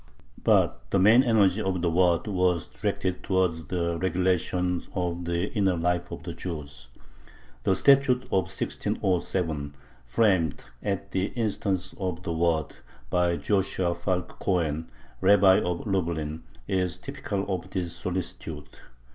[0.43, 5.75] But the main energy of the Waad was directed towards the regulation of the inner
[5.77, 6.87] life of the Jews.
[7.65, 9.75] The statute of 1607,
[10.07, 12.77] framed, at the instance of the Waad,
[13.11, 14.89] by Joshua Falk Cohen,
[15.21, 18.69] Rabbi of Lublin, is typical of this solicitude.